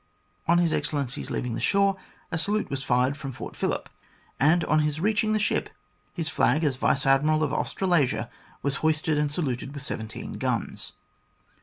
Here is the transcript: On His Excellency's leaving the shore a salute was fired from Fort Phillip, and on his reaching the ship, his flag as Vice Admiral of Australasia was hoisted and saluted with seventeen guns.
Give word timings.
On 0.47 0.57
His 0.57 0.73
Excellency's 0.73 1.29
leaving 1.29 1.53
the 1.53 1.61
shore 1.61 1.95
a 2.31 2.37
salute 2.39 2.71
was 2.71 2.81
fired 2.83 3.15
from 3.15 3.33
Fort 3.33 3.55
Phillip, 3.55 3.87
and 4.39 4.63
on 4.63 4.79
his 4.79 4.99
reaching 4.99 5.33
the 5.33 5.37
ship, 5.39 5.69
his 6.11 6.27
flag 6.27 6.63
as 6.63 6.75
Vice 6.75 7.05
Admiral 7.05 7.43
of 7.43 7.53
Australasia 7.53 8.27
was 8.63 8.77
hoisted 8.77 9.19
and 9.19 9.31
saluted 9.31 9.75
with 9.75 9.83
seventeen 9.83 10.39
guns. 10.39 10.93